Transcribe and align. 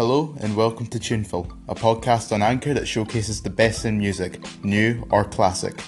Hello 0.00 0.34
and 0.40 0.56
welcome 0.56 0.86
to 0.86 0.98
Tuneful, 0.98 1.52
a 1.68 1.74
podcast 1.74 2.32
on 2.32 2.40
Anchor 2.40 2.72
that 2.72 2.88
showcases 2.88 3.42
the 3.42 3.50
best 3.50 3.84
in 3.84 3.98
music, 3.98 4.40
new 4.64 5.06
or 5.10 5.24
classic. 5.24 5.78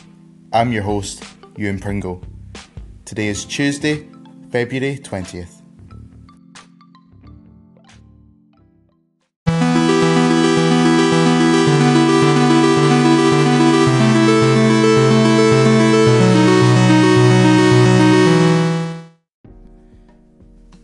I'm 0.53 0.71
your 0.71 0.83
host, 0.83 1.25
Ewan 1.57 1.79
Pringle. 1.79 2.23
Today 3.07 3.29
is 3.29 3.47
Tuesday, 3.47 4.07
February 4.51 4.99
20th. 4.99 5.62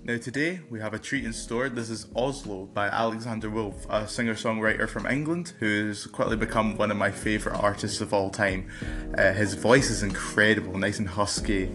Now, 0.08 0.16
today 0.16 0.60
we 0.70 0.80
have 0.80 0.94
a 0.94 0.98
treat 0.98 1.26
in 1.26 1.34
store. 1.34 1.68
This 1.68 1.90
is 1.90 2.06
Oslo 2.16 2.64
by 2.72 2.86
Alexander 2.86 3.50
Wolfe, 3.50 3.84
a 3.90 4.08
singer 4.08 4.32
songwriter 4.32 4.88
from 4.88 5.04
England 5.04 5.52
who's 5.58 6.06
quickly 6.06 6.34
become 6.34 6.78
one 6.78 6.90
of 6.90 6.96
my 6.96 7.10
favourite 7.10 7.62
artists 7.62 8.00
of 8.00 8.14
all 8.14 8.30
time. 8.30 8.70
Uh, 9.18 9.34
his 9.34 9.52
voice 9.52 9.90
is 9.90 10.02
incredible, 10.02 10.78
nice 10.78 10.98
and 10.98 11.06
husky, 11.06 11.70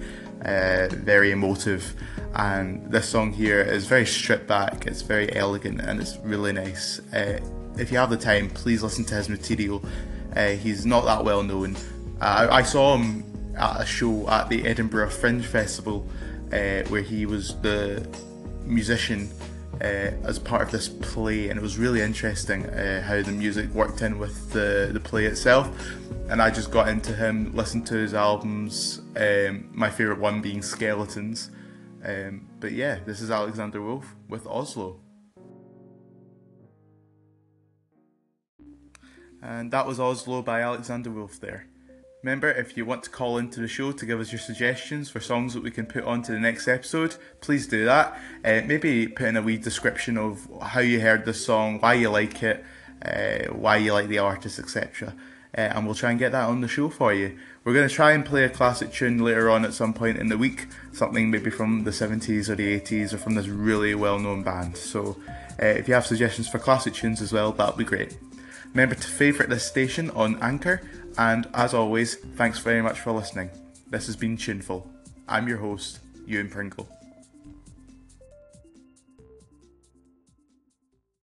uh, 0.45 0.87
very 0.89 1.29
emotive, 1.29 1.93
and 2.33 2.91
this 2.91 3.07
song 3.07 3.31
here 3.31 3.61
is 3.61 3.85
very 3.85 4.07
stripped 4.07 4.47
back, 4.47 4.87
it's 4.87 5.03
very 5.03 5.31
elegant, 5.35 5.79
and 5.81 6.01
it's 6.01 6.17
really 6.23 6.53
nice. 6.53 7.01
Uh, 7.13 7.39
if 7.77 7.91
you 7.91 7.99
have 7.99 8.09
the 8.09 8.17
time, 8.17 8.49
please 8.49 8.81
listen 8.81 9.05
to 9.05 9.13
his 9.13 9.29
material. 9.29 9.85
Uh, 10.35 10.47
he's 10.53 10.87
not 10.87 11.05
that 11.05 11.23
well 11.23 11.43
known. 11.43 11.75
Uh, 12.19 12.47
I 12.49 12.63
saw 12.63 12.97
him 12.97 13.53
at 13.55 13.81
a 13.81 13.85
show 13.85 14.27
at 14.27 14.49
the 14.49 14.65
Edinburgh 14.65 15.11
Fringe 15.11 15.45
Festival 15.45 16.09
uh, 16.53 16.87
where 16.89 17.01
he 17.01 17.25
was 17.25 17.59
the 17.61 18.07
musician 18.63 19.29
uh, 19.81 20.11
as 20.23 20.37
part 20.37 20.61
of 20.61 20.71
this 20.71 20.87
play, 20.87 21.49
and 21.49 21.57
it 21.57 21.63
was 21.63 21.77
really 21.77 22.01
interesting 22.01 22.65
uh, 22.67 23.01
how 23.01 23.21
the 23.21 23.31
music 23.31 23.69
worked 23.71 24.01
in 24.01 24.19
with 24.19 24.51
the, 24.51 24.91
the 24.93 24.99
play 24.99 25.25
itself. 25.25 25.69
And 26.29 26.41
I 26.41 26.51
just 26.51 26.71
got 26.71 26.87
into 26.87 27.13
him, 27.13 27.53
listened 27.53 27.87
to 27.87 27.95
his 27.95 28.13
albums, 28.13 29.01
um, 29.17 29.67
my 29.73 29.89
favourite 29.89 30.19
one 30.19 30.41
being 30.41 30.61
Skeletons. 30.61 31.49
Um, 32.05 32.47
but 32.59 32.71
yeah, 32.71 32.99
this 33.05 33.19
is 33.19 33.31
Alexander 33.31 33.81
Wolfe 33.81 34.15
with 34.29 34.45
Oslo. 34.45 34.99
And 39.41 39.71
that 39.71 39.85
was 39.85 39.99
Oslo 39.99 40.41
by 40.41 40.61
Alexander 40.61 41.09
Wolfe 41.09 41.39
there. 41.39 41.67
Remember, 42.23 42.49
if 42.49 42.77
you 42.77 42.85
want 42.85 43.03
to 43.03 43.09
call 43.09 43.37
into 43.37 43.59
the 43.59 43.67
show 43.67 43.91
to 43.91 44.05
give 44.05 44.21
us 44.21 44.31
your 44.31 44.39
suggestions 44.39 45.09
for 45.09 45.19
songs 45.19 45.53
that 45.53 45.61
we 45.61 45.69
can 45.69 45.85
put 45.85 46.05
on 46.05 46.21
to 46.21 46.31
the 46.31 46.39
next 46.39 46.69
episode, 46.69 47.17
please 47.41 47.67
do 47.67 47.83
that. 47.83 48.17
Uh, 48.45 48.61
maybe 48.65 49.09
put 49.09 49.27
in 49.27 49.35
a 49.35 49.41
wee 49.41 49.57
description 49.57 50.17
of 50.17 50.47
how 50.61 50.79
you 50.79 51.01
heard 51.01 51.25
the 51.25 51.33
song, 51.33 51.81
why 51.81 51.95
you 51.95 52.09
like 52.09 52.41
it, 52.41 52.63
uh, 53.03 53.51
why 53.51 53.75
you 53.75 53.91
like 53.91 54.07
the 54.07 54.19
artist, 54.19 54.57
etc. 54.57 55.13
Uh, 55.55 55.59
and 55.59 55.85
we'll 55.85 55.95
try 55.95 56.11
and 56.11 56.19
get 56.19 56.31
that 56.31 56.47
on 56.47 56.61
the 56.61 56.67
show 56.69 56.87
for 56.87 57.13
you. 57.13 57.37
We're 57.65 57.73
going 57.73 57.89
to 57.89 57.93
try 57.93 58.13
and 58.13 58.25
play 58.25 58.45
a 58.45 58.49
classic 58.49 58.93
tune 58.93 59.17
later 59.17 59.49
on 59.49 59.65
at 59.65 59.73
some 59.73 59.93
point 59.93 60.17
in 60.17 60.29
the 60.29 60.37
week, 60.37 60.67
something 60.93 61.29
maybe 61.29 61.49
from 61.49 61.83
the 61.83 61.91
70s 61.91 62.47
or 62.47 62.55
the 62.55 62.79
80s 62.79 63.11
or 63.11 63.17
from 63.17 63.35
this 63.35 63.47
really 63.47 63.95
well 63.95 64.17
known 64.17 64.43
band. 64.43 64.77
So 64.77 65.17
uh, 65.61 65.65
if 65.65 65.89
you 65.89 65.93
have 65.93 66.05
suggestions 66.05 66.47
for 66.47 66.57
classic 66.57 66.93
tunes 66.93 67.21
as 67.21 67.33
well, 67.33 67.51
that 67.51 67.67
would 67.67 67.77
be 67.77 67.83
great. 67.83 68.15
Remember 68.73 68.95
to 68.95 69.07
favourite 69.07 69.49
this 69.49 69.65
station 69.65 70.09
on 70.11 70.41
Anchor 70.41 70.81
and 71.17 71.47
as 71.53 71.73
always, 71.73 72.15
thanks 72.15 72.59
very 72.59 72.81
much 72.81 72.99
for 72.99 73.11
listening. 73.11 73.49
This 73.89 74.07
has 74.07 74.15
been 74.15 74.37
Tuneful. 74.37 74.89
I'm 75.27 75.47
your 75.47 75.57
host, 75.57 75.99
Ewan 76.25 76.49
Pringle. 76.49 76.87